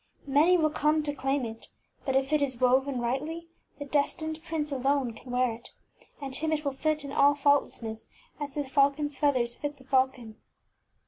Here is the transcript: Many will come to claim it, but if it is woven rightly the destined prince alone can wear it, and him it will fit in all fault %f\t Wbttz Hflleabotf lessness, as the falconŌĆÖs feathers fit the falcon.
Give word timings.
Many 0.25 0.57
will 0.57 0.71
come 0.71 1.03
to 1.03 1.13
claim 1.13 1.45
it, 1.45 1.67
but 2.05 2.15
if 2.15 2.33
it 2.33 2.41
is 2.41 2.59
woven 2.59 2.99
rightly 2.99 3.49
the 3.77 3.85
destined 3.85 4.41
prince 4.43 4.71
alone 4.71 5.13
can 5.13 5.29
wear 5.31 5.51
it, 5.53 5.69
and 6.19 6.35
him 6.35 6.51
it 6.51 6.65
will 6.65 6.71
fit 6.71 7.03
in 7.05 7.11
all 7.11 7.35
fault 7.35 7.65
%f\t 7.65 7.85
Wbttz 7.85 7.85
Hflleabotf 7.87 7.91
lessness, 7.91 8.07
as 8.39 8.53
the 8.55 8.61
falconŌĆÖs 8.63 9.19
feathers 9.19 9.57
fit 9.57 9.77
the 9.77 9.83
falcon. 9.83 10.37